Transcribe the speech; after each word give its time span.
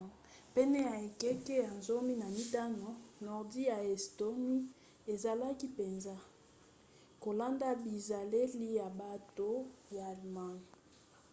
pene 0.53 0.79
ya 0.87 0.95
ekeke 1.07 1.53
ya 1.63 1.71
15 1.71 2.73
nordi 3.25 3.61
ya 3.71 3.77
estonie 3.93 4.59
ezalaki 5.13 5.65
mpenza 5.73 6.15
kolanda 7.23 7.69
bizaleli 7.83 8.67
ya 8.79 8.87
bato 9.01 9.51
ya 9.95 10.03
allemagne 10.13 10.69